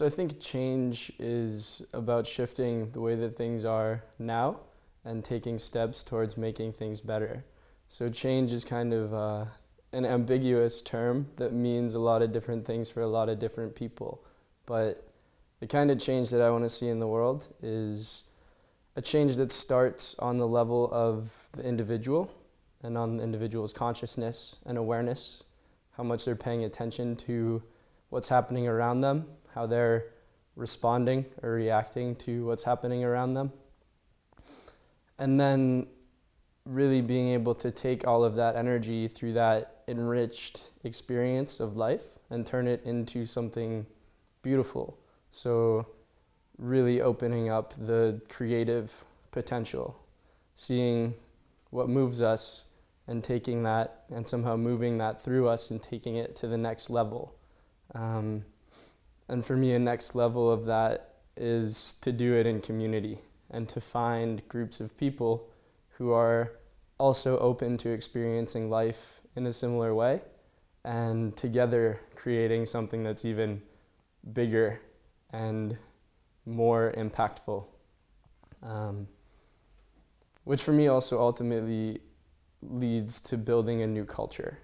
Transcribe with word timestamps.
So 0.00 0.06
I 0.06 0.08
think 0.08 0.40
change 0.40 1.12
is 1.18 1.86
about 1.92 2.26
shifting 2.26 2.90
the 2.92 3.02
way 3.02 3.16
that 3.16 3.36
things 3.36 3.66
are 3.66 4.02
now 4.18 4.60
and 5.04 5.22
taking 5.22 5.58
steps 5.58 6.02
towards 6.02 6.38
making 6.38 6.72
things 6.72 7.02
better. 7.02 7.44
So 7.86 8.08
change 8.08 8.50
is 8.50 8.64
kind 8.64 8.94
of 8.94 9.12
uh, 9.12 9.44
an 9.92 10.06
ambiguous 10.06 10.80
term 10.80 11.28
that 11.36 11.52
means 11.52 11.92
a 11.92 11.98
lot 11.98 12.22
of 12.22 12.32
different 12.32 12.64
things 12.64 12.88
for 12.88 13.02
a 13.02 13.06
lot 13.06 13.28
of 13.28 13.38
different 13.38 13.74
people. 13.74 14.24
But 14.64 15.06
the 15.58 15.66
kind 15.66 15.90
of 15.90 15.98
change 15.98 16.30
that 16.30 16.40
I 16.40 16.48
want 16.48 16.64
to 16.64 16.70
see 16.70 16.88
in 16.88 16.98
the 16.98 17.06
world 17.06 17.48
is 17.62 18.24
a 18.96 19.02
change 19.02 19.36
that 19.36 19.52
starts 19.52 20.16
on 20.18 20.38
the 20.38 20.48
level 20.48 20.88
of 20.92 21.30
the 21.52 21.62
individual 21.62 22.32
and 22.82 22.96
on 22.96 23.16
the 23.16 23.22
individual's 23.22 23.74
consciousness 23.74 24.60
and 24.64 24.78
awareness, 24.78 25.44
how 25.98 26.04
much 26.04 26.24
they're 26.24 26.36
paying 26.36 26.64
attention 26.64 27.16
to 27.16 27.62
what's 28.08 28.30
happening 28.30 28.66
around 28.66 29.02
them, 29.02 29.26
how 29.54 29.66
they're 29.66 30.06
responding 30.56 31.24
or 31.42 31.52
reacting 31.52 32.14
to 32.16 32.46
what's 32.46 32.64
happening 32.64 33.04
around 33.04 33.34
them. 33.34 33.52
And 35.18 35.38
then 35.38 35.86
really 36.64 37.00
being 37.00 37.28
able 37.30 37.54
to 37.54 37.70
take 37.70 38.06
all 38.06 38.24
of 38.24 38.36
that 38.36 38.56
energy 38.56 39.08
through 39.08 39.32
that 39.32 39.82
enriched 39.88 40.70
experience 40.84 41.60
of 41.60 41.76
life 41.76 42.02
and 42.30 42.46
turn 42.46 42.66
it 42.66 42.82
into 42.84 43.26
something 43.26 43.86
beautiful. 44.42 44.98
So, 45.30 45.86
really 46.58 47.00
opening 47.00 47.48
up 47.48 47.74
the 47.78 48.20
creative 48.28 49.04
potential, 49.30 49.98
seeing 50.54 51.14
what 51.70 51.88
moves 51.88 52.20
us 52.20 52.66
and 53.06 53.24
taking 53.24 53.62
that 53.62 54.04
and 54.10 54.26
somehow 54.26 54.56
moving 54.56 54.98
that 54.98 55.20
through 55.20 55.48
us 55.48 55.70
and 55.70 55.82
taking 55.82 56.16
it 56.16 56.36
to 56.36 56.46
the 56.46 56.58
next 56.58 56.90
level. 56.90 57.34
Um, 57.94 58.44
and 59.30 59.46
for 59.46 59.56
me, 59.56 59.72
a 59.72 59.78
next 59.78 60.16
level 60.16 60.50
of 60.50 60.64
that 60.66 61.14
is 61.36 61.94
to 62.02 62.10
do 62.10 62.34
it 62.34 62.46
in 62.46 62.60
community 62.60 63.20
and 63.50 63.68
to 63.68 63.80
find 63.80 64.46
groups 64.48 64.80
of 64.80 64.96
people 64.96 65.48
who 65.90 66.10
are 66.10 66.52
also 66.98 67.38
open 67.38 67.78
to 67.78 67.90
experiencing 67.90 68.68
life 68.68 69.20
in 69.36 69.46
a 69.46 69.52
similar 69.52 69.94
way 69.94 70.20
and 70.84 71.36
together 71.36 72.00
creating 72.16 72.66
something 72.66 73.04
that's 73.04 73.24
even 73.24 73.62
bigger 74.32 74.80
and 75.32 75.78
more 76.44 76.92
impactful. 76.96 77.64
Um, 78.64 79.06
which 80.42 80.62
for 80.62 80.72
me 80.72 80.88
also 80.88 81.20
ultimately 81.20 82.00
leads 82.62 83.20
to 83.20 83.38
building 83.38 83.82
a 83.82 83.86
new 83.86 84.04
culture. 84.04 84.58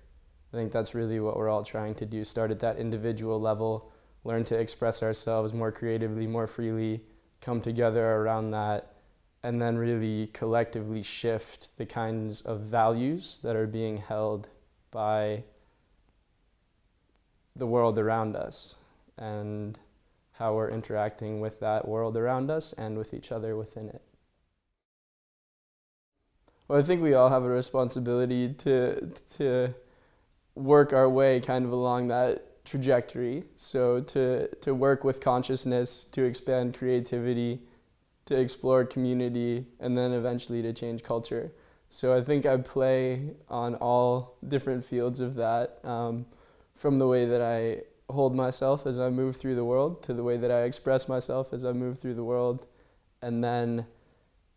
I 0.52 0.56
think 0.56 0.72
that's 0.72 0.92
really 0.94 1.20
what 1.20 1.36
we're 1.36 1.48
all 1.48 1.62
trying 1.62 1.94
to 1.96 2.06
do 2.06 2.24
start 2.24 2.50
at 2.50 2.58
that 2.60 2.78
individual 2.78 3.40
level, 3.40 3.92
learn 4.26 4.44
to 4.44 4.58
express 4.58 5.02
ourselves 5.02 5.54
more 5.54 5.70
creatively, 5.70 6.26
more 6.26 6.46
freely, 6.46 7.02
come 7.40 7.60
together 7.60 8.16
around 8.16 8.50
that, 8.50 8.92
and 9.42 9.62
then 9.62 9.78
really 9.78 10.26
collectively 10.32 11.02
shift 11.02 11.78
the 11.78 11.86
kinds 11.86 12.40
of 12.40 12.60
values 12.60 13.38
that 13.44 13.54
are 13.54 13.68
being 13.68 13.98
held 13.98 14.48
by 14.90 15.44
the 17.54 17.66
world 17.66 17.98
around 17.98 18.34
us 18.34 18.76
and 19.16 19.78
how 20.32 20.54
we're 20.54 20.68
interacting 20.70 21.40
with 21.40 21.60
that 21.60 21.86
world 21.86 22.16
around 22.16 22.50
us 22.50 22.72
and 22.74 22.98
with 22.98 23.14
each 23.14 23.30
other 23.32 23.56
within 23.56 23.88
it. 23.88 24.02
Well, 26.68 26.78
I 26.78 26.82
think 26.82 27.00
we 27.00 27.14
all 27.14 27.30
have 27.30 27.44
a 27.44 27.48
responsibility 27.48 28.52
to 28.54 29.12
to 29.36 29.74
work 30.56 30.92
our 30.92 31.08
way 31.08 31.38
kind 31.38 31.64
of 31.64 31.70
along 31.70 32.08
that 32.08 32.45
trajectory. 32.66 33.44
So 33.56 34.00
to 34.00 34.48
to 34.56 34.74
work 34.74 35.04
with 35.04 35.20
consciousness, 35.20 36.04
to 36.04 36.24
expand 36.24 36.74
creativity, 36.74 37.62
to 38.26 38.38
explore 38.38 38.84
community, 38.84 39.66
and 39.80 39.96
then 39.96 40.12
eventually 40.12 40.60
to 40.62 40.72
change 40.72 41.02
culture. 41.02 41.52
So 41.88 42.14
I 42.14 42.22
think 42.22 42.44
I 42.44 42.56
play 42.56 43.30
on 43.48 43.76
all 43.76 44.36
different 44.46 44.84
fields 44.84 45.20
of 45.20 45.36
that, 45.36 45.78
um, 45.84 46.26
from 46.74 46.98
the 46.98 47.06
way 47.06 47.24
that 47.24 47.40
I 47.40 47.82
hold 48.12 48.34
myself 48.34 48.86
as 48.86 48.98
I 48.98 49.08
move 49.08 49.36
through 49.36 49.54
the 49.54 49.64
world 49.64 50.02
to 50.02 50.12
the 50.12 50.22
way 50.22 50.36
that 50.36 50.50
I 50.50 50.62
express 50.62 51.08
myself 51.08 51.52
as 51.52 51.64
I 51.64 51.72
move 51.72 51.98
through 51.98 52.14
the 52.14 52.24
world, 52.24 52.66
and 53.22 53.42
then 53.42 53.86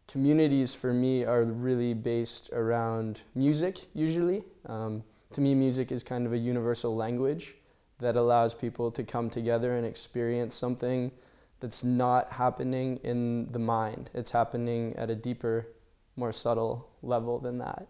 communities 0.07 0.73
for 0.73 0.91
me 0.91 1.23
are 1.23 1.43
really 1.43 1.93
based 1.93 2.49
around 2.51 3.21
music 3.35 3.85
usually. 3.93 4.43
Um, 4.65 5.03
to 5.33 5.41
me, 5.41 5.53
music 5.53 5.91
is 5.91 6.03
kind 6.03 6.25
of 6.25 6.33
a 6.33 6.37
universal 6.37 6.95
language 6.95 7.53
that 7.99 8.15
allows 8.15 8.53
people 8.53 8.91
to 8.91 9.03
come 9.03 9.29
together 9.29 9.75
and 9.75 9.85
experience 9.85 10.55
something 10.55 11.11
that's 11.59 11.83
not 11.83 12.31
happening 12.31 12.97
in 13.03 13.51
the 13.51 13.59
mind. 13.59 14.09
It's 14.13 14.31
happening 14.31 14.95
at 14.95 15.09
a 15.09 15.15
deeper, 15.15 15.67
more 16.15 16.31
subtle 16.31 16.89
level 17.01 17.39
than 17.39 17.57
that. 17.57 17.87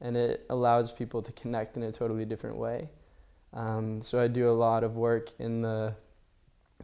And 0.00 0.16
it 0.16 0.46
allows 0.48 0.92
people 0.92 1.22
to 1.22 1.32
connect 1.32 1.76
in 1.76 1.82
a 1.82 1.90
totally 1.90 2.24
different 2.24 2.56
way. 2.56 2.88
Um, 3.52 4.00
so 4.00 4.20
I 4.20 4.28
do 4.28 4.48
a 4.48 4.52
lot 4.52 4.84
of 4.84 4.96
work 4.96 5.32
in 5.40 5.62
the 5.62 5.94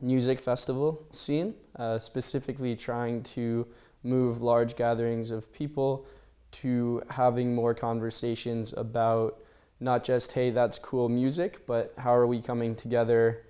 music 0.00 0.40
festival 0.40 1.06
scene, 1.12 1.54
uh, 1.76 1.98
specifically 1.98 2.74
trying 2.74 3.22
to 3.22 3.66
move 4.02 4.42
large 4.42 4.74
gatherings 4.76 5.30
of 5.30 5.52
people 5.52 6.06
to 6.50 7.02
having 7.10 7.54
more 7.54 7.74
conversations 7.74 8.72
about 8.76 9.38
not 9.80 10.04
just, 10.04 10.32
hey, 10.32 10.50
that's 10.50 10.78
cool 10.78 11.08
music, 11.08 11.66
but 11.66 11.92
how 11.98 12.14
are 12.14 12.26
we 12.26 12.40
coming 12.40 12.74
together 12.74 13.44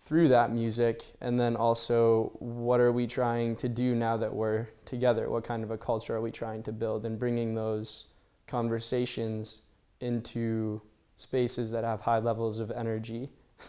through 0.00 0.28
that 0.28 0.50
music? 0.50 1.04
And 1.20 1.38
then 1.38 1.56
also, 1.56 2.32
what 2.38 2.80
are 2.80 2.92
we 2.92 3.06
trying 3.06 3.56
to 3.56 3.68
do 3.68 3.94
now 3.94 4.16
that 4.16 4.34
we're 4.34 4.68
together? 4.84 5.28
What 5.30 5.44
kind 5.44 5.62
of 5.62 5.70
a 5.70 5.78
culture 5.78 6.16
are 6.16 6.20
we 6.20 6.30
trying 6.30 6.62
to 6.64 6.72
build? 6.72 7.04
And 7.04 7.18
bringing 7.18 7.54
those 7.54 8.06
conversations 8.46 9.62
into 10.00 10.80
spaces 11.16 11.70
that 11.70 11.84
have 11.84 12.00
high 12.00 12.18
levels 12.18 12.58
of 12.58 12.70
energy 12.70 13.30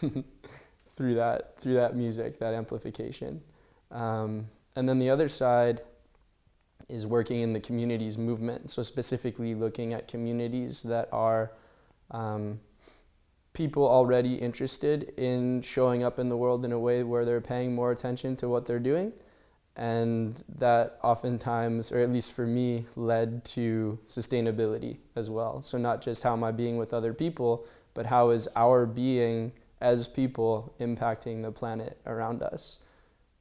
through 0.94 1.14
that 1.14 1.58
through 1.58 1.74
that 1.74 1.96
music, 1.96 2.38
that 2.38 2.54
amplification. 2.54 3.40
Um, 3.90 4.46
and 4.76 4.88
then 4.88 4.98
the 4.98 5.10
other 5.10 5.28
side 5.28 5.80
is 6.88 7.06
working 7.06 7.40
in 7.40 7.52
the 7.52 7.60
communities 7.60 8.16
movement. 8.16 8.70
So 8.70 8.82
specifically 8.82 9.54
looking 9.54 9.92
at 9.92 10.08
communities 10.08 10.82
that 10.84 11.08
are 11.12 11.52
um, 12.10 12.60
people 13.52 13.86
already 13.86 14.34
interested 14.34 15.12
in 15.16 15.60
showing 15.62 16.02
up 16.02 16.18
in 16.18 16.28
the 16.28 16.36
world 16.36 16.64
in 16.64 16.72
a 16.72 16.78
way 16.78 17.02
where 17.02 17.24
they're 17.24 17.40
paying 17.40 17.74
more 17.74 17.92
attention 17.92 18.36
to 18.36 18.48
what 18.48 18.66
they're 18.66 18.78
doing. 18.78 19.12
And 19.76 20.42
that 20.58 20.98
oftentimes, 21.02 21.92
or 21.92 22.00
at 22.00 22.10
least 22.10 22.32
for 22.32 22.46
me, 22.46 22.86
led 22.96 23.44
to 23.46 23.98
sustainability 24.08 24.98
as 25.14 25.30
well. 25.30 25.62
So, 25.62 25.78
not 25.78 26.02
just 26.02 26.24
how 26.24 26.32
am 26.32 26.42
I 26.42 26.50
being 26.50 26.78
with 26.78 26.92
other 26.92 27.14
people, 27.14 27.64
but 27.94 28.04
how 28.06 28.30
is 28.30 28.48
our 28.56 28.86
being 28.86 29.52
as 29.80 30.08
people 30.08 30.74
impacting 30.80 31.42
the 31.42 31.52
planet 31.52 31.98
around 32.06 32.42
us. 32.42 32.80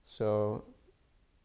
So, 0.03 0.63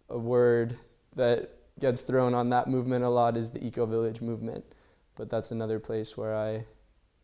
a 0.08 0.18
word 0.18 0.78
that 1.16 1.61
gets 1.80 2.02
thrown 2.02 2.34
on 2.34 2.50
that 2.50 2.68
movement 2.68 3.04
a 3.04 3.08
lot 3.08 3.36
is 3.36 3.50
the 3.50 3.64
eco 3.64 3.86
village 3.86 4.20
movement, 4.20 4.64
but 5.16 5.30
that's 5.30 5.50
another 5.50 5.78
place 5.78 6.16
where 6.16 6.34
I 6.34 6.66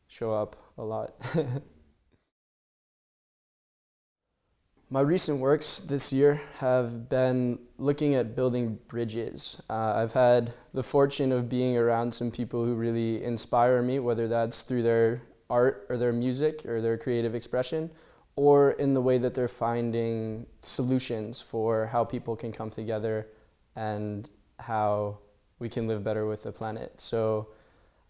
show 0.06 0.32
up 0.32 0.56
a 0.76 0.82
lot. 0.82 1.14
My 4.91 5.00
recent 5.00 5.38
works 5.38 5.81
this 5.81 6.14
year 6.14 6.41
have 6.60 7.10
been 7.10 7.59
looking 7.76 8.14
at 8.14 8.34
building 8.34 8.78
bridges. 8.88 9.60
Uh, 9.69 9.92
I've 9.97 10.14
had 10.14 10.54
the 10.72 10.82
fortune 10.82 11.30
of 11.30 11.47
being 11.47 11.76
around 11.76 12.15
some 12.15 12.30
people 12.30 12.65
who 12.65 12.75
really 12.75 13.22
inspire 13.22 13.82
me, 13.82 13.98
whether 13.98 14.28
that's 14.28 14.62
through 14.62 14.84
their 14.84 15.20
art 15.50 15.86
or 15.91 15.98
their 15.98 16.12
music 16.15 16.65
or 16.65 16.80
their 16.80 16.97
creative 16.97 17.34
expression, 17.34 17.91
or 18.34 18.70
in 18.72 18.94
the 18.94 19.03
way 19.03 19.19
that 19.19 19.34
they're 19.34 19.47
finding 19.47 20.47
solutions 20.62 21.42
for 21.42 21.86
how 21.89 22.03
people 22.03 22.34
can 22.34 22.51
come 22.51 22.71
together 22.71 23.27
and 23.77 24.30
how 24.59 25.19
we 25.59 25.69
can 25.69 25.87
live 25.89 26.05
better 26.05 26.27
with 26.27 26.43
the 26.43 26.53
planet. 26.53 27.01
So 27.01 27.49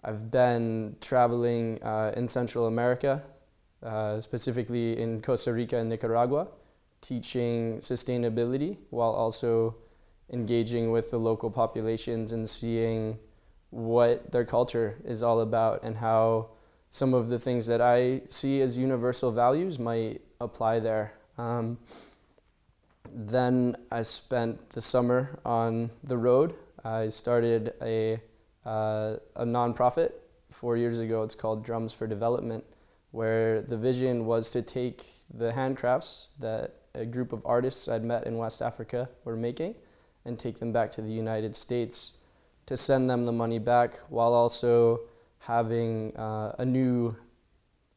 I've 0.05 0.31
been 0.31 0.97
traveling 1.01 1.83
uh, 1.83 2.13
in 2.17 2.29
Central 2.29 2.67
America, 2.67 3.23
uh, 3.83 4.21
specifically 4.21 5.01
in 5.01 5.21
Costa 5.21 5.53
Rica 5.53 5.77
and 5.77 5.89
Nicaragua, 5.89 6.49
teaching 7.01 7.79
sustainability 7.79 8.77
while 8.91 9.13
also 9.13 9.77
engaging 10.31 10.91
with 10.91 11.11
the 11.11 11.19
local 11.19 11.51
populations 11.51 12.33
and 12.33 12.49
seeing 12.49 13.19
what 13.71 14.31
their 14.31 14.45
culture 14.45 14.99
is 15.05 15.23
all 15.23 15.41
about 15.41 15.83
and 15.83 15.97
how 15.97 16.49
some 16.91 17.13
of 17.15 17.29
the 17.29 17.39
things 17.39 17.67
that 17.67 17.81
I 17.81 18.23
see 18.29 18.61
as 18.63 18.79
universal 18.79 19.31
values 19.31 19.79
might 19.79 20.23
apply 20.41 20.81
there. 20.81 21.13
Um, 21.37 21.79
then 23.13 23.77
I 23.91 24.03
spent 24.03 24.71
the 24.71 24.81
summer 24.81 25.39
on 25.45 25.91
the 26.05 26.17
road. 26.17 26.55
I 26.85 27.09
started 27.09 27.75
a, 27.83 28.21
uh, 28.65 29.17
a 29.37 29.45
nonprofit 29.45 30.13
four 30.51 30.77
years 30.77 30.99
ago. 30.99 31.23
It's 31.23 31.35
called 31.35 31.65
Drums 31.65 31.93
for 31.93 32.07
Development, 32.07 32.65
where 33.11 33.63
the 33.63 33.77
vision 33.77 34.27
was 34.27 34.51
to 34.53 34.63
take 34.63 35.13
the 35.33 35.53
handcrafts 35.53 36.31
that 36.39 36.75
a 36.95 37.05
group 37.05 37.33
of 37.33 37.45
artists 37.45 37.89
I'd 37.89 38.05
met 38.05 38.27
in 38.27 38.37
West 38.37 38.63
Africa 38.63 39.09
were 39.25 39.37
making 39.37 39.75
and 40.25 40.39
take 40.39 40.59
them 40.59 40.73
back 40.73 40.91
to 40.93 41.03
the 41.03 41.13
United 41.13 41.55
States 41.55 42.15
to 42.67 42.77
send 42.77 43.09
them 43.09 43.25
the 43.25 43.33
money 43.33 43.59
back 43.59 43.99
while 44.09 44.35
also 44.35 45.01
having 45.41 46.15
uh, 46.17 46.55
a 46.59 46.65
new 46.65 47.15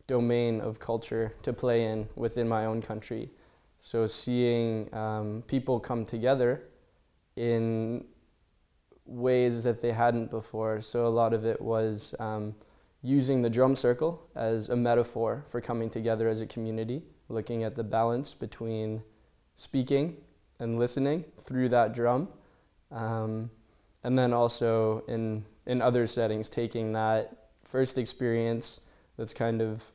domain 0.08 0.62
of 0.62 0.80
culture 0.80 1.34
to 1.42 1.52
play 1.54 1.86
in 1.86 2.08
within 2.16 2.48
my 2.48 2.66
own 2.66 2.82
country. 2.82 3.30
So 3.84 4.06
seeing 4.06 4.94
um, 4.94 5.44
people 5.48 5.80
come 5.80 6.06
together 6.06 6.66
in 7.36 8.06
ways 9.08 9.64
that 9.64 9.82
they 9.82 9.92
hadn't 9.92 10.30
before. 10.30 10.82
So 10.82 11.08
a 11.08 11.10
lot 11.10 11.34
of 11.34 11.48
it 11.48 11.60
was 11.60 12.14
um, 12.20 12.54
using 13.02 13.42
the 13.42 13.50
drum 13.50 13.76
circle 13.76 14.22
as 14.36 14.70
a 14.70 14.76
metaphor 14.76 15.46
for 15.50 15.62
coming 15.62 15.90
together 15.90 16.30
as 16.30 16.42
a 16.42 16.46
community, 16.46 17.02
looking 17.28 17.64
at 17.64 17.74
the 17.74 17.84
balance 17.84 18.36
between 18.36 19.02
speaking 19.56 20.18
and 20.60 20.78
listening 20.78 21.26
through 21.40 21.70
that 21.70 21.92
drum. 21.92 22.28
Um, 22.92 23.50
and 24.04 24.16
then 24.16 24.32
also 24.32 25.04
in, 25.08 25.44
in 25.66 25.82
other 25.82 26.06
settings, 26.06 26.52
taking 26.52 26.94
that 26.94 27.50
first 27.64 27.98
experience 27.98 28.82
that's 29.18 29.34
kind 29.34 29.60
of 29.60 29.92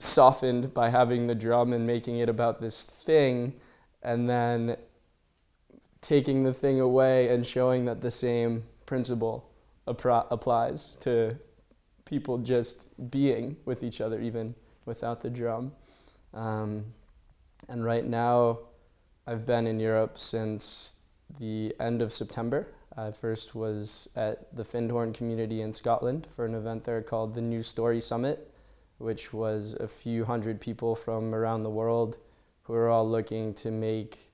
softened 0.00 0.72
by 0.72 0.88
having 0.88 1.26
the 1.26 1.34
drum 1.34 1.74
and 1.74 1.86
making 1.86 2.18
it 2.18 2.28
about 2.28 2.60
this 2.60 2.84
thing, 2.84 3.52
and 4.02 4.28
then 4.28 4.76
taking 6.00 6.42
the 6.42 6.54
thing 6.54 6.80
away 6.80 7.28
and 7.28 7.46
showing 7.46 7.84
that 7.84 8.00
the 8.00 8.10
same 8.10 8.64
principle 8.86 9.50
appro- 9.86 10.26
applies 10.30 10.96
to 10.96 11.36
people 12.06 12.38
just 12.38 12.88
being 13.10 13.56
with 13.66 13.82
each 13.82 14.00
other, 14.00 14.20
even 14.20 14.54
without 14.86 15.20
the 15.20 15.28
drum. 15.28 15.72
Um, 16.32 16.86
and 17.68 17.84
right 17.84 18.04
now, 18.04 18.60
I've 19.26 19.44
been 19.44 19.66
in 19.66 19.78
Europe 19.78 20.18
since 20.18 20.94
the 21.38 21.74
end 21.78 22.00
of 22.00 22.10
September. 22.10 22.68
I 22.96 23.12
first 23.12 23.54
was 23.54 24.08
at 24.16 24.54
the 24.56 24.64
Findhorn 24.64 25.12
community 25.12 25.60
in 25.60 25.74
Scotland 25.74 26.26
for 26.34 26.46
an 26.46 26.54
event 26.54 26.84
there 26.84 27.02
called 27.02 27.34
the 27.34 27.42
New 27.42 27.62
Story 27.62 28.00
Summit, 28.00 28.49
which 29.00 29.32
was 29.32 29.74
a 29.80 29.88
few 29.88 30.24
hundred 30.24 30.60
people 30.60 30.94
from 30.94 31.34
around 31.34 31.62
the 31.62 31.70
world 31.70 32.18
who 32.64 32.74
are 32.74 32.90
all 32.90 33.08
looking 33.08 33.54
to 33.54 33.70
make 33.70 34.30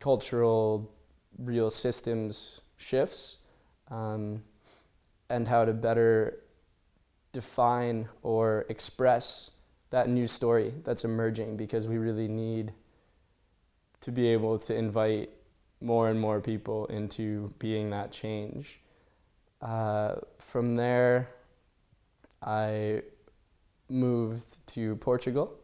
cultural, 0.00 0.90
real 1.38 1.70
systems 1.70 2.62
shifts 2.78 3.38
um, 3.90 4.42
and 5.28 5.46
how 5.46 5.66
to 5.66 5.74
better 5.74 6.38
define 7.32 8.08
or 8.22 8.64
express 8.70 9.50
that 9.90 10.08
new 10.08 10.26
story 10.26 10.72
that's 10.82 11.04
emerging 11.04 11.56
because 11.58 11.86
we 11.86 11.98
really 11.98 12.28
need 12.28 12.72
to 14.00 14.10
be 14.10 14.28
able 14.28 14.58
to 14.58 14.74
invite 14.74 15.28
more 15.82 16.08
and 16.08 16.18
more 16.18 16.40
people 16.40 16.86
into 16.86 17.50
being 17.58 17.90
that 17.90 18.10
change. 18.12 18.80
Uh, 19.60 20.14
from 20.38 20.74
there, 20.74 21.28
I 22.42 23.02
moved 23.90 24.66
to 24.68 24.96
Portugal 24.96 25.58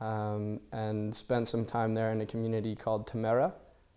um, 0.00 0.60
and 0.72 1.14
spent 1.14 1.48
some 1.48 1.64
time 1.64 1.94
there 1.94 2.12
in 2.12 2.20
a 2.20 2.26
community 2.26 2.74
called 2.74 3.06
Tamera, 3.08 3.52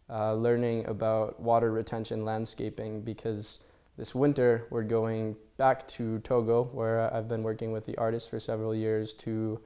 uh, 0.09 0.33
learning 0.33 0.85
about 0.88 1.39
water 1.39 1.71
retention 1.71 2.25
landscaping 2.25 3.01
because 3.01 3.59
this 3.97 4.15
winter 4.15 4.68
we're 4.69 4.83
going 4.83 5.35
back 5.57 5.88
to 5.88 6.19
Togo, 6.19 6.63
where 6.73 7.13
I've 7.13 7.27
been 7.27 7.44
working 7.44 7.71
with 7.71 7.85
the 7.85 7.97
artists 7.97 8.27
for 8.27 8.39
several 8.39 8.73
years 8.73 9.13
to 9.15 9.62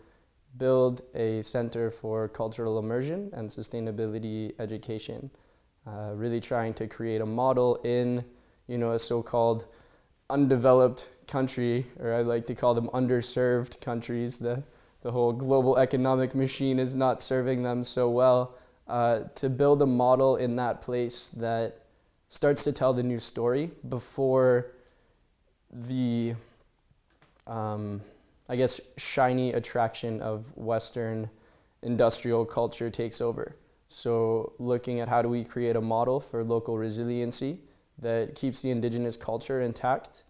build 0.57 1.01
a 1.13 1.41
center 1.41 1.91
for 1.91 2.27
cultural 2.27 2.79
immersion 2.79 3.29
and 3.33 3.49
sustainability 3.49 4.53
education. 4.59 5.29
Uh, 5.87 6.11
really 6.15 6.39
trying 6.39 6.73
to 6.73 6.87
create 6.87 7.21
a 7.21 7.25
model 7.25 7.75
in, 7.83 8.25
you 8.67 8.77
know, 8.77 8.93
a 8.93 8.99
so-called 8.99 9.67
undeveloped 10.29 11.09
country, 11.27 11.85
or 11.99 12.13
I 12.13 12.21
like 12.21 12.47
to 12.47 12.55
call 12.55 12.73
them 12.73 12.89
underserved 12.93 13.81
countries. 13.81 14.39
The 14.39 14.63
the 15.05 15.11
whole 15.11 15.33
global 15.33 15.77
economic 15.77 16.33
machine 16.33 16.79
is 16.79 16.95
not 16.95 17.21
serving 17.21 17.61
them 17.61 17.83
so 17.83 18.09
well. 18.09 18.55
Uh, 18.87 19.19
to 19.35 19.49
build 19.49 19.79
a 19.83 19.85
model 19.85 20.35
in 20.37 20.55
that 20.55 20.81
place 20.81 21.29
that 21.29 21.81
starts 22.27 22.63
to 22.63 22.71
tell 22.71 22.91
the 22.91 23.03
new 23.03 23.19
story 23.19 23.69
before 23.87 24.71
the, 25.71 26.33
um, 27.45 28.01
I 28.49 28.55
guess, 28.55 28.81
shiny 28.97 29.53
attraction 29.53 30.23
of 30.23 30.45
Western 30.57 31.29
industrial 31.83 32.43
culture 32.43 32.89
takes 32.89 33.21
over. 33.21 33.55
So, 33.87 34.53
looking 34.57 35.01
at 35.01 35.07
how 35.07 35.21
do 35.21 35.29
we 35.29 35.43
create 35.43 35.75
a 35.75 35.81
model 35.81 36.19
for 36.19 36.43
local 36.43 36.79
resiliency 36.79 37.59
that 37.99 38.35
keeps 38.35 38.61
the 38.61 38.71
indigenous 38.71 39.15
culture 39.15 39.61
intact, 39.61 40.23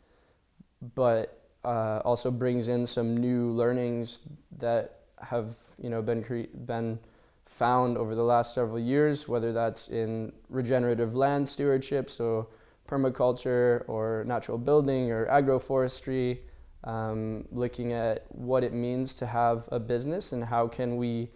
but 0.94 1.42
uh, 1.64 2.02
also 2.06 2.30
brings 2.30 2.68
in 2.68 2.86
some 2.86 3.18
new 3.18 3.52
learnings 3.52 4.22
that 4.60 5.00
have 5.20 5.56
you 5.82 5.90
know 5.90 6.02
been 6.02 6.24
cre- 6.24 6.56
been 6.66 7.00
found 7.46 7.98
over 7.98 8.16
the 8.16 8.24
last 8.24 8.54
several 8.54 8.80
years, 8.80 9.28
whether 9.28 9.54
that's 9.54 9.90
in 9.90 10.32
regenerative 10.50 11.16
land 11.16 11.48
stewardship, 11.48 12.10
so 12.10 12.48
permaculture 12.88 13.84
or 13.88 14.24
natural 14.28 14.58
building 14.58 15.12
or 15.12 15.26
agroforestry, 15.28 16.40
um, 16.84 17.46
looking 17.52 17.94
at 17.94 18.26
what 18.30 18.64
it 18.64 18.74
means 18.74 19.16
to 19.16 19.26
have 19.26 19.68
a 19.72 19.80
business 19.80 20.34
and 20.34 20.44
how 20.44 20.68
can 20.68 20.98
we 20.98 21.32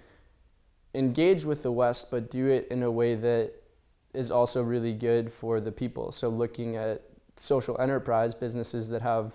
engage 0.93 1.45
with 1.45 1.63
the 1.63 1.71
West, 1.71 2.11
but 2.11 2.29
do 2.29 2.47
it 2.47 2.67
in 2.69 2.83
a 2.83 2.91
way 2.91 3.15
that 3.15 3.53
is 4.13 4.31
also 4.31 4.63
really 4.63 4.93
good 4.93 5.31
for 5.31 5.59
the 5.59 5.71
people. 5.71 6.11
So 6.11 6.29
looking 6.29 6.75
at 6.75 7.03
social 7.35 7.79
enterprise 7.79 8.35
businesses 8.35 8.89
that 8.89 9.01
have 9.01 9.33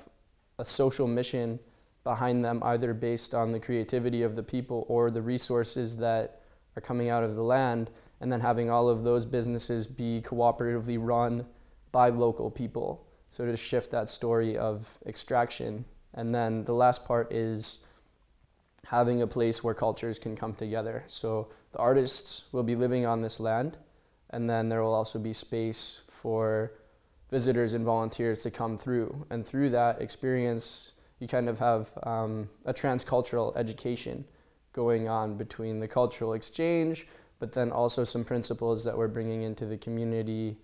a 0.59 0.65
social 0.65 1.07
mission 1.07 1.59
behind 2.03 2.45
them, 2.45 2.63
either 2.65 2.93
based 2.93 3.35
on 3.35 3.53
the 3.53 3.61
creativity 3.61 4.23
of 4.23 4.37
the 4.37 4.43
people 4.43 4.85
or 4.89 5.11
the 5.11 5.23
resources 5.23 5.97
that 5.97 6.43
are 6.77 6.83
coming 6.83 7.09
out 7.09 7.25
of 7.25 7.35
the 7.35 7.43
land, 7.43 7.91
and 8.21 8.31
then 8.31 8.41
having 8.41 8.71
all 8.71 8.89
of 8.89 9.05
those 9.05 9.25
businesses 9.25 9.87
be 9.87 10.23
cooperatively 10.23 10.99
run 11.01 11.47
by 11.93 12.09
local 12.09 12.51
people. 12.51 13.07
So 13.31 13.47
to 13.47 13.57
shift 13.57 13.91
that 13.91 14.09
story 14.09 14.57
of 14.57 14.99
extraction. 15.07 15.85
And 16.15 16.35
then 16.35 16.65
the 16.65 16.75
last 16.75 17.05
part 17.05 17.33
is 17.33 17.81
having 18.87 19.23
a 19.23 19.27
place 19.27 19.65
where 19.65 19.75
cultures 19.75 20.19
can 20.19 20.37
come 20.37 20.55
together. 20.55 21.05
So 21.07 21.49
the 21.73 21.79
artists 21.79 22.45
will 22.53 22.63
be 22.63 22.77
living 22.77 23.07
on 23.07 23.21
this 23.21 23.41
land, 23.41 23.79
and 24.35 24.51
then 24.51 24.69
there 24.69 24.83
will 24.83 24.95
also 24.95 25.19
be 25.19 25.33
space 25.33 26.03
for 26.09 26.73
visitors 27.31 27.73
and 27.73 27.85
volunteers 27.85 28.43
to 28.43 28.51
come 28.51 28.77
through. 28.77 29.27
And 29.31 29.47
through 29.47 29.71
that 29.71 30.03
experience, 30.03 30.93
you 31.21 31.29
kind 31.29 31.49
of 31.49 31.59
have 31.59 31.89
um, 32.03 32.51
a 32.65 32.75
transcultural 32.75 33.57
education 33.57 34.25
going 34.73 35.09
on 35.09 35.37
between 35.37 35.81
the 35.81 35.89
cultural 35.89 36.35
exchange, 36.35 37.07
but 37.39 37.53
then 37.53 37.71
also 37.71 38.05
some 38.05 38.25
principles 38.25 38.85
that 38.85 38.97
we're 38.97 39.09
bringing 39.09 39.43
into 39.43 39.67
the 39.67 39.77
community 39.77 40.57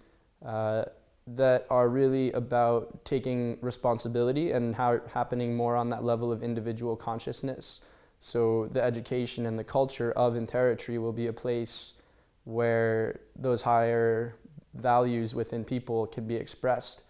uh, 0.45 0.85
that 1.27 1.67
are 1.71 1.89
really 1.89 2.33
about 2.33 3.05
taking 3.05 3.57
responsibility 3.61 4.51
and 4.51 4.75
how 4.75 5.01
happening 5.13 5.55
more 5.55 5.77
on 5.77 5.89
that 5.89 6.03
level 6.03 6.33
of 6.33 6.43
individual 6.43 6.97
consciousness. 6.97 7.81
So 8.19 8.69
the 8.73 8.83
education 8.83 9.47
and 9.47 9.59
the 9.59 9.65
culture 9.65 10.13
of 10.13 10.37
Interretry 10.37 10.99
will 10.99 11.13
be 11.13 11.29
a 11.29 11.33
place 11.33 11.95
where 12.45 13.21
those 13.37 13.63
higher 13.63 14.37
values 14.75 15.35
within 15.35 15.65
people 15.65 16.07
can 16.07 16.27
be 16.27 16.37
expressed. 16.37 17.05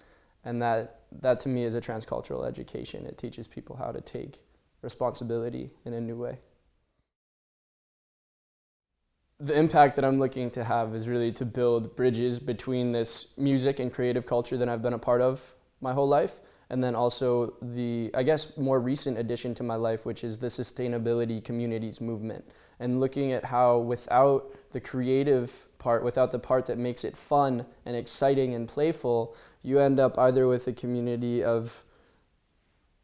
And 0.45 0.61
that, 0.63 1.03
that 1.21 1.41
to 1.41 1.49
me 1.49 1.65
is 1.65 1.75
a 1.75 1.81
transcultural 1.81 2.47
education. 2.47 3.07
It 3.07 3.19
teaches 3.19 3.47
people 3.47 3.77
how 3.77 3.93
to 3.93 4.01
take 4.01 4.43
responsibility 4.83 5.73
in 5.85 5.93
a 5.93 6.01
new 6.01 6.17
way. 6.17 6.39
The 9.39 9.59
impact 9.59 9.97
that 9.97 10.05
I'm 10.05 10.19
looking 10.19 10.51
to 10.53 10.65
have 10.65 10.95
is 10.95 11.09
really 11.09 11.33
to 11.33 11.47
build 11.47 11.97
bridges 11.97 12.39
between 12.39 12.93
this 12.93 13.29
music 13.39 13.81
and 13.81 13.93
creative 13.93 14.27
culture 14.27 14.59
that 14.59 14.69
I've 14.69 14.83
been 14.83 14.93
a 14.93 14.99
part 14.99 15.23
of 15.23 15.55
my 15.81 15.95
whole 15.95 16.09
life 16.09 16.41
and 16.71 16.83
then 16.83 16.95
also 16.95 17.53
the 17.61 18.11
i 18.15 18.23
guess 18.23 18.57
more 18.57 18.81
recent 18.81 19.19
addition 19.19 19.55
to 19.55 19.63
my 19.63 19.75
life 19.75 20.07
which 20.07 20.25
is 20.25 20.39
the 20.39 20.47
sustainability 20.47 21.45
communities 21.45 22.01
movement. 22.01 22.45
And 22.79 22.99
looking 22.99 23.33
at 23.33 23.45
how 23.45 23.79
without 23.79 24.57
the 24.73 24.81
creative 24.81 25.67
part 25.79 26.03
without 26.03 26.31
the 26.31 26.39
part 26.39 26.65
that 26.67 26.79
makes 26.79 27.05
it 27.05 27.17
fun 27.17 27.67
and 27.85 27.95
exciting 27.95 28.55
and 28.55 28.67
playful 28.67 29.37
you 29.63 29.81
end 29.81 30.01
up 30.01 30.19
either 30.19 30.47
with 30.47 30.67
a 30.67 30.73
community 30.73 31.45
of 31.45 31.85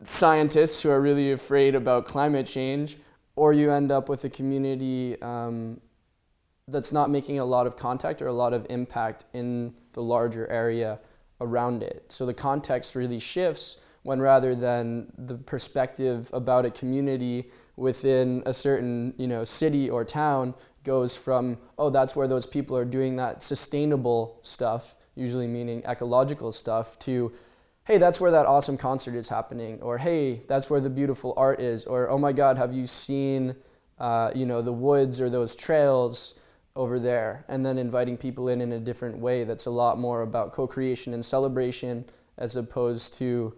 scientists 0.05 0.83
who 0.83 0.91
are 0.91 1.01
really 1.01 1.33
afraid 1.33 1.75
about 1.75 2.07
climate 2.07 2.47
change 2.47 2.97
or 3.35 3.53
you 3.53 3.71
end 3.71 3.93
up 3.93 4.09
with 4.09 4.25
a 4.25 4.31
community 4.31 5.21
um, 5.21 5.81
that's 6.69 6.93
not 6.93 7.11
making 7.11 7.39
a 7.39 7.45
lot 7.45 7.67
of 7.67 7.77
contact 7.77 8.23
or 8.23 8.29
a 8.29 8.33
lot 8.33 8.53
of 8.53 8.67
impact 8.71 9.25
in 9.35 9.75
the 9.93 10.03
larger 10.03 10.47
area 10.51 10.99
around 11.40 11.83
it. 11.83 12.05
So 12.09 12.26
the 12.26 12.35
context 12.35 12.95
really 12.95 13.19
shifts 13.19 13.76
when 14.02 14.21
rather 14.21 14.55
than 14.55 15.12
the 15.19 15.35
perspective 15.35 16.31
about 16.33 16.64
a 16.64 16.71
community 16.71 17.50
within 17.76 18.43
a 18.47 18.52
certain 18.52 19.12
you 19.19 19.26
know 19.26 19.45
city 19.45 19.90
or 19.90 20.05
town 20.05 20.55
goes 20.87 21.16
from, 21.16 21.59
oh, 21.76 21.90
that's 21.90 22.16
where 22.16 22.28
those 22.28 22.47
people 22.47 22.76
are 22.76 22.85
doing 22.85 23.16
that 23.16 23.43
sustainable 23.43 24.38
stuff, 24.40 24.95
usually 25.16 25.49
meaning 25.49 25.83
ecological 25.85 26.52
stuff, 26.52 26.97
to, 27.00 27.33
hey, 27.85 27.99
that's 27.99 28.21
where 28.21 28.31
that 28.31 28.47
awesome 28.47 28.78
concert 28.78 29.14
is 29.16 29.28
happening, 29.28 29.83
or 29.83 29.99
hey, 29.99 30.40
that's 30.47 30.71
where 30.71 30.81
the 30.81 30.88
beautiful 30.88 31.35
art 31.37 31.61
is, 31.61 31.85
or 31.85 32.09
oh 32.09 32.16
my 32.16 32.33
God, 32.33 32.57
have 32.57 32.73
you 32.73 32.87
seen, 32.87 33.57
uh, 33.99 34.31
you 34.35 34.47
know, 34.47 34.62
the 34.62 34.73
woods 34.73 35.21
or 35.21 35.28
those 35.28 35.57
trails 35.57 36.35
over 36.76 37.00
there? 37.00 37.45
And 37.49 37.66
then 37.66 37.78
inviting 37.78 38.16
people 38.16 38.49
in 38.49 38.61
in 38.61 38.73
a 38.73 38.78
different 38.78 39.18
way 39.18 39.45
that's 39.45 39.66
a 39.66 39.71
lot 39.71 39.99
more 39.99 40.23
about 40.23 40.52
co-creation 40.52 41.14
and 41.14 41.25
celebration 41.25 42.04
as 42.38 42.54
opposed 42.56 43.14
to, 43.14 43.54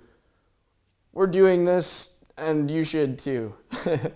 we're 1.12 1.26
doing 1.26 1.64
this 1.64 2.12
and 2.36 2.70
you 2.70 2.84
should 2.84 3.18
too. 3.18 3.54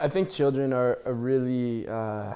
I 0.00 0.08
think 0.08 0.30
children 0.30 0.72
are 0.72 0.98
a 1.04 1.14
really, 1.14 1.86
uh, 1.86 2.34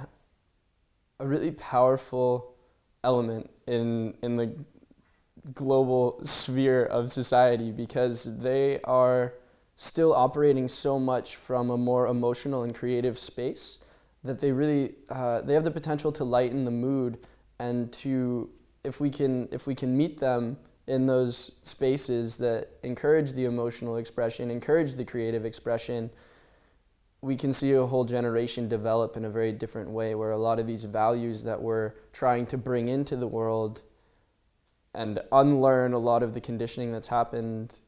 a 1.19 1.27
really 1.27 1.51
powerful 1.51 2.55
element 3.03 3.51
in 3.67 4.15
in 4.23 4.37
the 4.37 4.55
global 5.55 6.19
sphere 6.23 6.85
of 6.85 7.11
society 7.13 7.71
because 7.71 8.39
they 8.39 8.81
are 8.83 9.35
still 9.77 10.15
operating 10.15 10.69
so 10.69 10.99
much 10.99 11.37
from 11.37 11.71
a 11.71 11.77
more 11.77 12.07
emotional 12.09 12.63
and 12.63 12.75
creative 12.75 13.19
space 13.19 13.79
that 14.25 14.41
they 14.41 14.51
really 14.51 14.95
uh, 15.11 15.43
they 15.43 15.55
have 15.55 15.65
the 15.65 15.71
potential 15.71 16.11
to 16.11 16.25
lighten 16.25 16.65
the 16.65 16.71
mood 16.71 17.19
and 17.59 17.93
to 17.93 18.51
if 18.85 19.01
we 19.01 19.11
can 19.11 19.49
if 19.53 19.67
we 19.67 19.75
can 19.75 19.97
meet 19.97 20.19
them 20.19 20.57
in 20.87 21.07
those 21.07 21.53
spaces 21.63 22.39
that 22.39 22.71
encourage 22.83 23.33
the 23.33 23.45
emotional 23.45 23.97
expression 23.97 24.51
encourage 24.51 24.95
the 24.95 25.05
creative 25.05 25.45
expression 25.45 26.11
we 27.21 27.37
can 27.37 27.53
see 27.53 27.73
a 27.73 27.85
whole 27.85 28.05
generation 28.05 28.69
develop 28.69 29.17
in 29.17 29.25
a 29.25 29.31
very 29.31 29.53
different 29.53 29.91
way 29.91 30.15
where 30.15 30.31
a 30.31 30.39
lot 30.39 30.59
of 30.59 30.67
these 30.67 30.85
values 30.85 31.45
that 31.45 31.61
we're 31.61 31.93
trying 32.13 32.47
to 32.47 32.57
bring 32.57 32.89
into 32.89 33.17
the 33.17 33.27
world 33.27 33.83
and 34.95 35.21
unlearn 35.33 35.93
a 35.93 35.99
lot 35.99 36.23
of 36.23 36.33
the 36.35 36.41
conditioning 36.41 36.93
that's 36.93 37.09
happened 37.09 37.81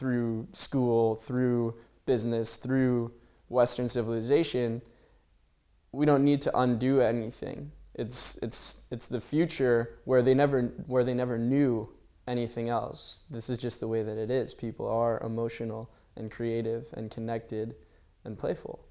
through 0.00 0.48
school, 0.52 1.16
through 1.16 1.74
business, 2.06 2.56
through 2.56 3.12
Western 3.48 3.86
civilization, 3.86 4.80
we 5.92 6.06
don't 6.06 6.24
need 6.24 6.40
to 6.40 6.58
undo 6.58 7.02
anything. 7.02 7.70
It's, 7.94 8.38
it's, 8.38 8.80
it's 8.90 9.08
the 9.08 9.20
future 9.20 9.98
where 10.06 10.22
they, 10.22 10.32
never, 10.32 10.62
where 10.86 11.04
they 11.04 11.12
never 11.12 11.36
knew 11.36 11.92
anything 12.26 12.70
else. 12.70 13.24
This 13.28 13.50
is 13.50 13.58
just 13.58 13.80
the 13.80 13.88
way 13.88 14.02
that 14.02 14.16
it 14.16 14.30
is. 14.30 14.54
People 14.54 14.88
are 14.88 15.20
emotional 15.20 15.90
and 16.16 16.30
creative 16.30 16.86
and 16.94 17.10
connected 17.10 17.74
and 18.24 18.38
playful. 18.38 18.86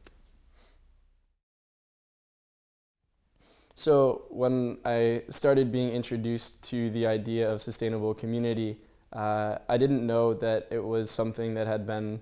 So 3.73 4.25
when 4.29 4.77
I 4.85 5.23
started 5.29 5.71
being 5.71 5.91
introduced 5.91 6.61
to 6.69 6.91
the 6.91 7.07
idea 7.07 7.49
of 7.49 7.61
sustainable 7.61 8.13
community, 8.13 8.77
uh, 9.13 9.57
I 9.67 9.77
didn't 9.77 10.05
know 10.05 10.33
that 10.33 10.67
it 10.71 10.83
was 10.83 11.09
something 11.09 11.53
that 11.55 11.67
had 11.67 11.85
been 11.85 12.21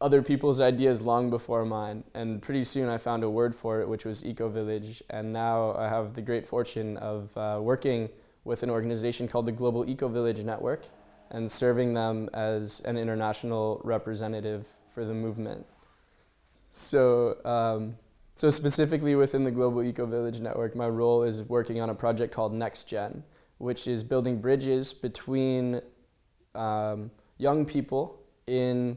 other 0.00 0.22
people's 0.22 0.60
ideas 0.60 1.02
long 1.02 1.30
before 1.30 1.64
mine. 1.64 2.04
And 2.14 2.42
pretty 2.42 2.64
soon 2.64 2.88
I 2.88 2.98
found 2.98 3.22
a 3.24 3.30
word 3.30 3.54
for 3.54 3.80
it, 3.80 3.88
which 3.88 4.04
was 4.04 4.24
Eco 4.24 4.48
Village. 4.48 5.02
And 5.10 5.32
now 5.32 5.74
I 5.74 5.88
have 5.88 6.14
the 6.14 6.22
great 6.22 6.46
fortune 6.46 6.96
of 6.98 7.36
uh, 7.36 7.58
working 7.62 8.10
with 8.44 8.62
an 8.62 8.70
organization 8.70 9.26
called 9.26 9.46
the 9.46 9.52
Global 9.52 9.88
Eco 9.88 10.08
Village 10.08 10.44
Network 10.44 10.86
and 11.30 11.50
serving 11.50 11.94
them 11.94 12.28
as 12.32 12.80
an 12.80 12.96
international 12.96 13.80
representative 13.84 14.66
for 14.94 15.04
the 15.04 15.14
movement. 15.14 15.66
So, 16.68 17.38
um, 17.44 17.96
so 18.34 18.50
specifically 18.50 19.14
within 19.14 19.44
the 19.44 19.50
Global 19.50 19.82
Eco 19.82 20.06
Village 20.06 20.40
Network, 20.40 20.76
my 20.76 20.88
role 20.88 21.22
is 21.22 21.42
working 21.42 21.80
on 21.80 21.90
a 21.90 21.94
project 21.94 22.32
called 22.32 22.52
NextGen, 22.52 23.22
which 23.58 23.86
is 23.86 24.04
building 24.04 24.40
bridges 24.40 24.92
between 24.92 25.80
um, 26.54 27.10
young 27.38 27.64
people 27.64 28.18
in, 28.46 28.96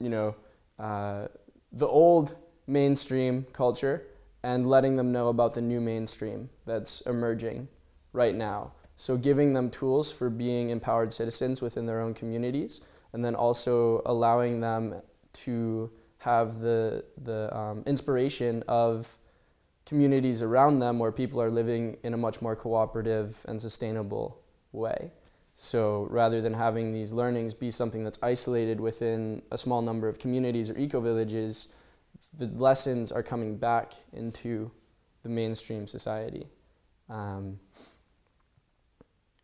you 0.00 0.08
know, 0.08 0.34
uh, 0.78 1.26
the 1.72 1.86
old 1.86 2.36
mainstream 2.66 3.46
culture 3.52 4.06
and 4.42 4.68
letting 4.68 4.96
them 4.96 5.10
know 5.10 5.28
about 5.28 5.54
the 5.54 5.60
new 5.60 5.80
mainstream 5.80 6.48
that's 6.64 7.00
emerging 7.02 7.68
right 8.12 8.34
now. 8.34 8.72
So 8.96 9.16
giving 9.16 9.52
them 9.52 9.70
tools 9.70 10.10
for 10.10 10.30
being 10.30 10.70
empowered 10.70 11.12
citizens 11.12 11.62
within 11.62 11.86
their 11.86 12.00
own 12.00 12.14
communities, 12.14 12.80
and 13.12 13.24
then 13.24 13.34
also 13.34 14.02
allowing 14.06 14.60
them 14.60 15.02
to 15.44 15.90
have 16.18 16.58
the, 16.58 17.04
the 17.22 17.56
um, 17.56 17.82
inspiration 17.86 18.64
of 18.66 19.18
communities 19.88 20.42
around 20.42 20.78
them 20.78 20.98
where 20.98 21.10
people 21.10 21.40
are 21.40 21.50
living 21.50 21.96
in 22.02 22.12
a 22.12 22.16
much 22.16 22.42
more 22.42 22.54
cooperative 22.54 23.38
and 23.48 23.58
sustainable 23.60 24.38
way. 24.72 25.10
So 25.54 26.06
rather 26.10 26.40
than 26.42 26.52
having 26.52 26.92
these 26.92 27.10
learnings 27.10 27.54
be 27.54 27.70
something 27.70 28.04
that's 28.04 28.18
isolated 28.22 28.78
within 28.78 29.42
a 29.50 29.58
small 29.58 29.80
number 29.82 30.06
of 30.06 30.18
communities 30.18 30.70
or 30.70 30.78
eco-villages, 30.78 31.68
the 32.36 32.46
lessons 32.46 33.10
are 33.10 33.22
coming 33.22 33.56
back 33.56 33.94
into 34.12 34.70
the 35.22 35.30
mainstream 35.30 35.86
society. 35.86 36.46
Um, 37.08 37.58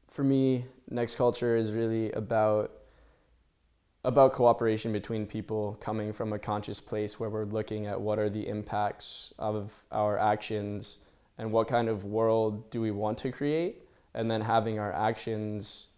for 0.09 0.23
me, 0.23 0.67
Next 0.91 1.17
Culture 1.17 1.57
is 1.57 1.73
really 1.73 2.13
about 2.13 2.71
about 4.05 4.35
cooperation 4.35 4.93
between 4.93 5.27
people 5.27 5.79
coming 5.81 6.13
from 6.13 6.33
a 6.35 6.39
conscious 6.39 6.79
place 6.81 7.19
where 7.19 7.31
we're 7.31 7.45
looking 7.45 7.87
at 7.87 7.99
what 7.99 8.19
are 8.19 8.29
the 8.29 8.47
impacts 8.47 9.33
of 9.39 9.73
our 9.91 10.19
actions 10.19 10.99
and 11.39 11.51
what 11.51 11.69
kind 11.69 11.89
of 11.89 12.05
world 12.05 12.71
do 12.71 12.81
we 12.83 12.91
want 12.91 13.17
to 13.17 13.33
create 13.33 13.83
and 14.13 14.31
then 14.31 14.43
having 14.43 14.79
our 14.79 14.93
actions 14.93 15.89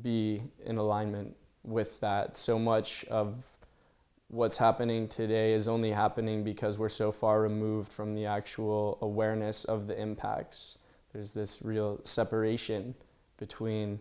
be 0.00 0.42
in 0.64 0.78
alignment 0.78 1.36
with 1.64 1.98
that. 2.00 2.36
So 2.36 2.58
much 2.58 3.04
of 3.06 3.34
what's 4.28 4.56
happening 4.56 5.08
today 5.08 5.54
is 5.54 5.66
only 5.66 5.90
happening 5.90 6.44
because 6.44 6.78
we're 6.78 6.88
so 6.88 7.10
far 7.10 7.42
removed 7.42 7.92
from 7.92 8.14
the 8.14 8.26
actual 8.26 8.96
awareness 9.02 9.64
of 9.64 9.88
the 9.88 10.00
impacts. 10.00 10.78
There's 11.12 11.32
this 11.32 11.60
real 11.62 12.00
separation 12.04 12.94
between 13.38 13.98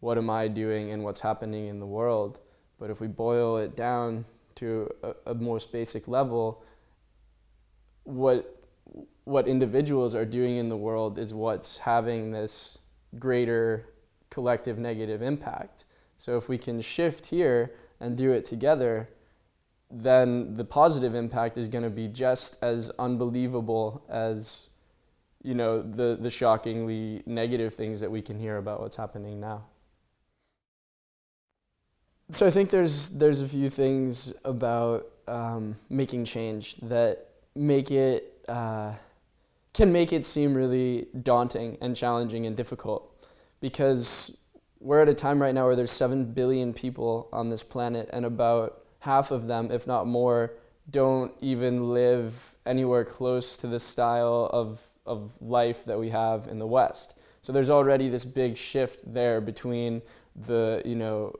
what 0.00 0.16
am 0.16 0.30
i 0.30 0.46
doing 0.46 0.92
and 0.92 1.02
what's 1.02 1.20
happening 1.20 1.66
in 1.66 1.80
the 1.80 1.86
world 1.86 2.38
but 2.78 2.90
if 2.90 3.00
we 3.00 3.06
boil 3.06 3.56
it 3.56 3.76
down 3.76 4.24
to 4.56 4.88
a, 5.02 5.14
a 5.26 5.34
most 5.34 5.72
basic 5.72 6.08
level, 6.08 6.62
what 8.04 8.54
what 9.24 9.46
individuals 9.46 10.14
are 10.14 10.24
doing 10.24 10.56
in 10.56 10.70
the 10.70 10.76
world 10.76 11.18
is 11.18 11.34
what's 11.34 11.78
having 11.78 12.30
this 12.30 12.78
greater 13.18 13.84
collective 14.30 14.78
negative 14.78 15.20
impact. 15.20 15.84
So 16.16 16.38
if 16.38 16.48
we 16.48 16.56
can 16.56 16.80
shift 16.80 17.26
here 17.26 17.74
and 18.00 18.16
do 18.16 18.32
it 18.32 18.46
together, 18.46 19.10
then 19.90 20.54
the 20.56 20.64
positive 20.64 21.14
impact 21.14 21.58
is 21.58 21.68
going 21.68 21.84
to 21.84 21.90
be 21.90 22.08
just 22.08 22.62
as 22.62 22.90
unbelievable 22.98 24.02
as 24.08 24.70
you 25.42 25.54
know 25.54 25.80
the 25.80 26.18
the 26.20 26.30
shockingly 26.30 27.22
negative 27.26 27.74
things 27.74 28.00
that 28.00 28.10
we 28.10 28.20
can 28.20 28.38
hear 28.38 28.56
about 28.56 28.80
what's 28.80 28.96
happening 28.96 29.40
now. 29.40 29.64
So 32.30 32.46
I 32.46 32.50
think 32.50 32.70
there's 32.70 33.10
there's 33.10 33.40
a 33.40 33.48
few 33.48 33.70
things 33.70 34.34
about 34.44 35.06
um, 35.26 35.76
making 35.88 36.26
change 36.26 36.76
that 36.76 37.28
make 37.54 37.90
it 37.90 38.44
uh, 38.48 38.94
can 39.72 39.92
make 39.92 40.12
it 40.12 40.26
seem 40.26 40.54
really 40.54 41.06
daunting 41.22 41.78
and 41.80 41.96
challenging 41.96 42.46
and 42.46 42.54
difficult 42.54 43.26
because 43.60 44.36
we're 44.80 45.00
at 45.00 45.08
a 45.08 45.14
time 45.14 45.40
right 45.40 45.54
now 45.54 45.66
where 45.66 45.76
there's 45.76 45.90
seven 45.90 46.24
billion 46.24 46.72
people 46.74 47.28
on 47.32 47.48
this 47.48 47.64
planet 47.64 48.08
and 48.12 48.24
about 48.24 48.84
half 49.00 49.30
of 49.30 49.46
them, 49.46 49.70
if 49.70 49.86
not 49.86 50.06
more, 50.06 50.52
don't 50.90 51.32
even 51.40 51.92
live 51.92 52.54
anywhere 52.66 53.04
close 53.04 53.56
to 53.56 53.66
the 53.66 53.78
style 53.78 54.50
of 54.52 54.80
of 55.06 55.32
life 55.40 55.86
that 55.86 55.98
we 55.98 56.10
have 56.10 56.46
in 56.46 56.58
the 56.58 56.66
West. 56.66 57.18
So 57.40 57.52
there's 57.52 57.70
already 57.70 58.10
this 58.10 58.26
big 58.26 58.58
shift 58.58 59.14
there 59.14 59.40
between 59.40 60.02
the 60.36 60.82
you 60.84 60.94
know 60.94 61.34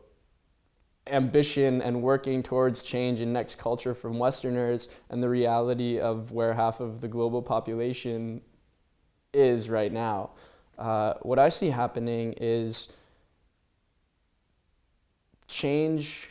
ambition 1.11 1.83
and 1.83 2.03
working 2.03 2.43
towards 2.43 2.83
change 2.83 3.21
in 3.21 3.33
next 3.33 3.59
culture 3.59 3.95
from 3.95 4.19
Westerners 4.19 4.89
and 5.11 5.23
the 5.23 5.29
reality 5.29 5.99
of 5.99 6.33
where 6.33 6.55
half 6.55 6.81
of 6.81 7.01
the 7.01 7.09
global 7.09 7.43
population 7.43 8.41
is 9.33 9.69
right 9.69 9.93
now. 9.93 10.31
Uh, 10.79 11.15
what 11.23 11.39
I 11.39 11.49
see 11.49 11.71
happening 11.71 12.35
is 12.39 12.93
change 15.49 16.29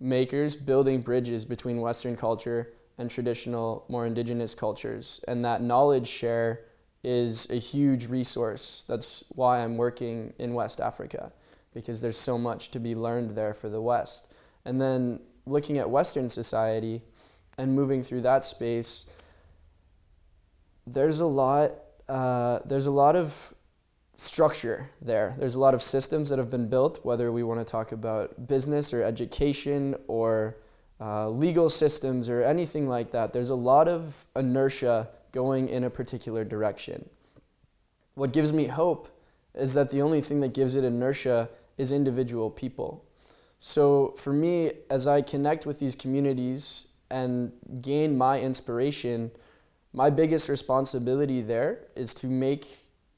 makers 0.00 0.54
building 0.54 1.00
bridges 1.00 1.44
between 1.44 1.80
Western 1.80 2.16
culture 2.16 2.72
and 2.98 3.10
traditional, 3.10 3.84
more 3.88 4.06
indigenous 4.06 4.54
cultures. 4.54 5.24
And 5.28 5.44
that 5.44 5.62
knowledge 5.62 6.06
share 6.06 6.60
is 7.02 7.48
a 7.50 7.56
huge 7.56 8.06
resource. 8.06 8.84
That's 8.88 9.24
why 9.30 9.62
I'm 9.62 9.76
working 9.76 10.32
in 10.38 10.54
West 10.54 10.80
Africa 10.80 11.32
because 11.78 12.00
there's 12.00 12.16
so 12.16 12.36
much 12.36 12.72
to 12.72 12.80
be 12.80 12.96
learned 12.96 13.36
there 13.36 13.54
for 13.54 13.68
the 13.68 13.80
West. 13.80 14.26
And 14.64 14.80
then 14.80 15.20
looking 15.46 15.78
at 15.78 15.88
Western 15.88 16.28
society, 16.28 17.02
and 17.56 17.72
moving 17.72 18.02
through 18.02 18.22
that 18.22 18.44
space, 18.44 19.06
there's 20.86 21.20
a 21.20 21.26
lot. 21.26 21.72
Uh, 22.08 22.58
there's 22.64 22.86
a 22.86 22.90
lot 22.90 23.14
of 23.14 23.54
structure 24.14 24.90
there. 25.00 25.36
There's 25.38 25.54
a 25.54 25.60
lot 25.60 25.74
of 25.74 25.82
systems 25.82 26.30
that 26.30 26.38
have 26.40 26.50
been 26.50 26.68
built, 26.68 27.04
whether 27.04 27.30
we 27.30 27.44
want 27.44 27.60
to 27.60 27.64
talk 27.64 27.92
about 27.92 28.48
business 28.48 28.92
or 28.92 29.04
education 29.04 29.94
or 30.08 30.56
uh, 31.00 31.28
legal 31.28 31.70
systems 31.70 32.28
or 32.28 32.42
anything 32.42 32.88
like 32.88 33.12
that. 33.12 33.32
There's 33.32 33.50
a 33.50 33.54
lot 33.54 33.86
of 33.86 34.26
inertia 34.34 35.08
going 35.30 35.68
in 35.68 35.84
a 35.84 35.90
particular 35.90 36.44
direction. 36.44 37.08
What 38.14 38.32
gives 38.32 38.52
me 38.52 38.66
hope 38.66 39.08
is 39.54 39.74
that 39.74 39.90
the 39.90 40.02
only 40.02 40.20
thing 40.20 40.40
that 40.40 40.54
gives 40.54 40.74
it 40.74 40.84
inertia 40.84 41.48
is 41.78 41.92
individual 41.92 42.50
people. 42.50 43.04
So 43.58 44.14
for 44.18 44.32
me, 44.32 44.72
as 44.90 45.08
I 45.08 45.22
connect 45.22 45.66
with 45.66 45.78
these 45.78 45.96
communities 45.96 46.88
and 47.10 47.52
gain 47.80 48.16
my 48.16 48.40
inspiration, 48.40 49.30
my 49.92 50.10
biggest 50.10 50.48
responsibility 50.48 51.40
there 51.40 51.86
is 51.96 52.14
to 52.14 52.26
make 52.26 52.66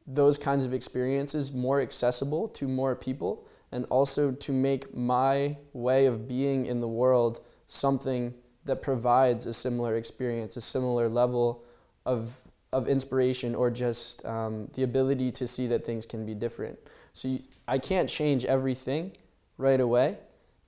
those 0.07 0.39
kinds 0.39 0.65
of 0.65 0.73
experiences 0.73 1.53
more 1.53 1.81
accessible 1.81 2.49
to 2.49 2.67
more 2.69 2.95
people 2.97 3.47
and 3.73 3.85
also 3.91 4.33
to 4.33 4.53
make 4.53 4.95
my 4.95 5.57
way 5.73 6.07
of 6.07 6.27
being 6.27 6.67
in 6.67 6.81
the 6.81 6.89
world 6.89 7.41
something 7.67 8.35
that 8.65 8.83
provides 8.83 9.47
a 9.47 9.53
similar 9.53 9.97
experience, 9.97 10.57
a 10.57 10.61
similar 10.61 11.09
level 11.09 11.65
of, 12.05 12.33
of 12.73 12.89
inspiration, 12.89 13.55
or 13.55 13.71
just 13.71 14.25
um, 14.27 14.69
the 14.75 14.83
ability 14.83 15.31
to 15.31 15.47
see 15.47 15.67
that 15.67 15.85
things 15.85 16.05
can 16.07 16.27
be 16.27 16.35
different. 16.35 16.79
So 17.13 17.29
you, 17.29 17.41
I 17.67 17.79
can't 17.79 18.09
change 18.09 18.45
everything 18.45 19.13
right 19.59 19.81
away, 19.81 20.19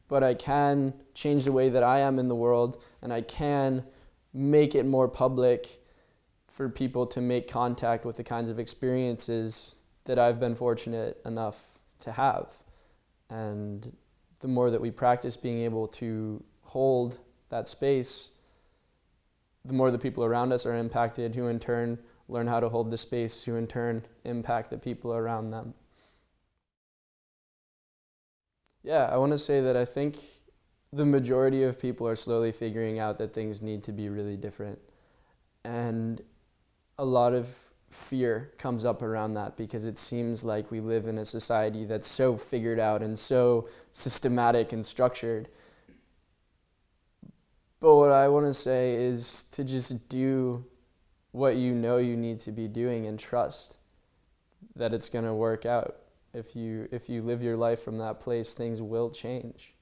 but 0.09 0.23
I 0.23 0.35
can 0.35 0.95
change 1.15 1.45
the 1.45 1.53
way 1.53 1.69
that 1.69 1.83
I 1.83 2.01
am 2.01 2.19
in 2.19 2.29
the 2.29 2.35
world, 2.35 2.83
and 3.01 3.13
I 3.13 3.23
can 3.23 3.85
make 4.33 4.75
it 4.75 4.85
more 4.85 5.09
public 5.09 5.81
for 6.49 6.69
people 6.69 7.07
to 7.07 7.21
make 7.21 7.49
contact 7.49 8.05
with 8.05 8.17
the 8.17 8.25
kinds 8.25 8.51
of 8.51 8.59
experiences 8.59 9.77
that 10.05 10.19
I've 10.19 10.39
been 10.39 10.55
fortunate 10.55 11.21
enough 11.25 11.59
to 12.01 12.13
have. 12.13 12.51
And 13.31 13.97
the 14.41 14.49
more 14.49 14.71
that 14.71 14.81
we 14.81 14.91
practice 14.91 15.37
being 15.37 15.63
able 15.63 15.87
to 15.89 16.43
hold 16.63 17.19
that 17.49 17.69
space, 17.69 18.33
the 19.65 19.73
more 19.73 19.91
the 19.91 19.99
people 19.99 20.25
around 20.25 20.53
us 20.53 20.67
are 20.67 20.75
impacted, 20.75 21.35
who 21.35 21.47
in 21.47 21.59
turn 21.59 21.99
learn 22.29 22.47
how 22.47 22.61
to 22.61 22.69
hold 22.69 22.91
the 22.91 22.97
space, 22.97 23.45
who 23.45 23.57
in 23.57 23.67
turn 23.67 24.05
impact 24.25 24.71
the 24.71 24.79
people 24.79 25.13
around 25.13 25.51
them. 25.51 25.75
Yeah, 28.83 29.09
I 29.11 29.17
want 29.17 29.33
to 29.33 29.39
say 29.39 29.61
that 29.61 29.77
I 29.77 29.85
think 29.85 30.19
the 30.93 31.05
majority 31.07 31.63
of 31.63 31.79
people 31.81 32.07
are 32.07 32.17
slowly 32.17 32.53
figuring 32.53 32.99
out 32.99 33.19
that 33.19 33.33
things 33.33 33.63
need 33.63 33.85
to 33.85 33.93
be 33.93 34.09
really 34.09 34.37
different. 34.37 34.79
And 35.65 36.21
a 36.99 37.05
lot 37.05 37.33
of 37.35 37.55
fear 37.91 38.53
comes 38.59 38.85
up 38.85 39.03
around 39.03 39.35
that 39.35 39.57
because 39.57 39.85
it 39.85 39.99
seems 39.99 40.45
like 40.45 40.71
we 40.71 40.81
live 40.81 41.07
in 41.07 41.19
a 41.19 41.25
society 41.25 41.85
that's 41.85 42.09
so 42.09 42.37
figured 42.37 42.81
out 42.81 43.03
and 43.03 43.19
so 43.19 43.69
systematic 43.93 44.73
and 44.73 44.85
structured. 44.85 45.49
But 47.81 47.97
what 47.97 48.11
I 48.13 48.29
want 48.29 48.47
to 48.47 48.55
say 48.55 48.95
is 48.95 49.45
to 49.53 49.65
just 49.65 50.09
do 50.09 50.65
what 51.33 51.57
you 51.57 51.75
know 51.75 51.97
you 51.99 52.17
need 52.17 52.41
to 52.41 52.53
be 52.53 52.69
doing 52.69 53.07
and 53.07 53.19
trust 53.19 53.79
that 54.77 54.95
it's 54.95 55.09
going 55.09 55.25
to 55.25 55.35
work 55.35 55.67
out. 55.67 56.02
If 56.35 56.57
you 56.57 56.89
if 56.91 57.09
you 57.09 57.23
live 57.23 57.43
your 57.43 57.57
life 57.57 57.83
from 57.83 57.99
that 57.99 58.21
place, 58.21 58.55
things 58.55 58.81
will 58.81 59.11
change. 59.11 59.75